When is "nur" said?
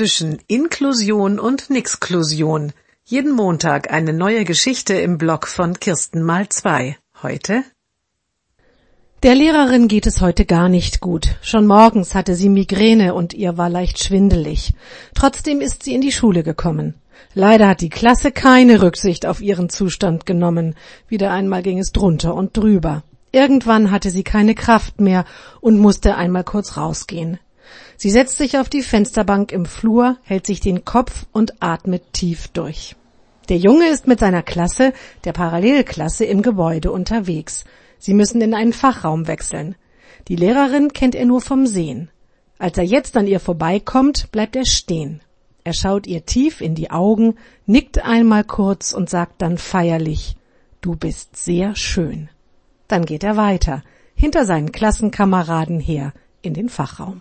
41.24-41.40